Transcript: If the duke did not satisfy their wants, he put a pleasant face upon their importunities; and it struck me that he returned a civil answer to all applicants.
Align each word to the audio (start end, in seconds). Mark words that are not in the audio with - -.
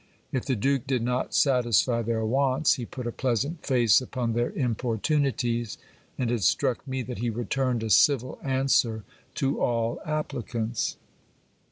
If 0.31 0.45
the 0.45 0.55
duke 0.55 0.87
did 0.87 1.03
not 1.03 1.31
satisfy 1.35 2.01
their 2.01 2.25
wants, 2.25 2.73
he 2.73 2.87
put 2.87 3.05
a 3.05 3.11
pleasant 3.11 3.63
face 3.63 4.01
upon 4.01 4.33
their 4.33 4.49
importunities; 4.49 5.77
and 6.17 6.31
it 6.31 6.41
struck 6.41 6.87
me 6.87 7.03
that 7.03 7.19
he 7.19 7.29
returned 7.29 7.83
a 7.83 7.91
civil 7.91 8.39
answer 8.41 9.03
to 9.35 9.61
all 9.61 10.01
applicants. 10.03 10.95